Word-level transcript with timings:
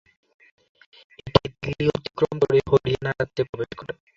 এটি 1.19 1.31
দিল্লি 1.55 1.85
অতিক্রম 1.91 2.33
করে 2.41 2.59
হরিয়ানা 2.69 3.11
রাজ্যে 3.11 3.43
প্রবেশ 3.49 3.71
করে। 3.79 3.93